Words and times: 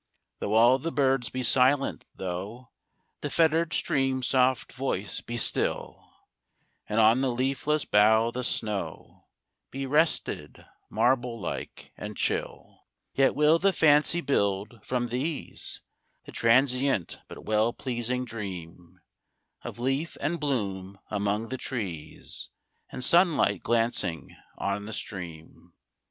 Though 0.39 0.53
all 0.53 0.79
the 0.79 0.91
birds 0.91 1.29
be 1.29 1.43
silent,—thoughThe 1.43 3.29
fettered 3.31 3.71
stream's 3.71 4.29
soft 4.29 4.73
voice 4.73 5.21
be 5.21 5.37
still, 5.37 6.11
And 6.89 6.99
on 6.99 7.21
the 7.21 7.31
leafless 7.31 7.85
bough 7.85 8.31
the 8.31 8.39
snowBe 8.43 9.87
rested, 9.87 10.65
marble 10.89 11.39
like 11.39 11.93
and 11.95 12.17
chill,—Yet 12.17 13.35
will 13.35 13.59
the 13.59 13.71
fancy 13.73 14.21
build, 14.21 14.79
from 14.83 15.09
these, 15.09 15.81
The 16.25 16.31
transient 16.31 17.19
but 17.27 17.45
well 17.45 17.71
pleasing 17.71 18.25
dreamOf 18.25 18.97
leaf 19.77 20.17
and 20.19 20.39
bloom 20.39 20.97
among 21.11 21.49
the 21.49 21.59
trees, 21.59 22.49
And 22.91 23.03
sunlight 23.03 23.61
glancing 23.61 24.35
on 24.57 24.85
the 24.85 24.93
stream. 24.93 25.73